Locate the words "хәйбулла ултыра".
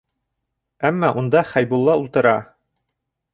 1.51-2.33